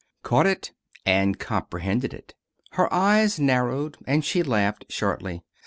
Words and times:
Caught 0.23 0.47
it, 0.47 0.71
and 1.05 1.37
comprehended 1.37 2.11
it. 2.11 2.33
Her 2.71 2.91
eyes 2.91 3.39
narrowed, 3.39 3.97
and 4.07 4.25
she 4.25 4.41
laughed 4.41 4.85
shortly. 4.89 5.43